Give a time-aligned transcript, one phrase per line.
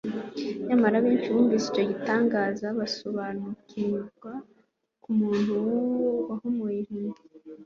[0.67, 4.31] Nyamara benshi bumvise icyo gitangaza basobanukimva ko
[5.11, 5.53] umuntu
[6.29, 7.19] wahumuye impumyi,